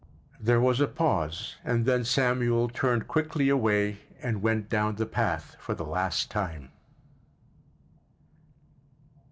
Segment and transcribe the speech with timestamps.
[0.39, 5.55] There was a pause and then Samuel turned quickly away and went down the path
[5.59, 6.71] for the last time.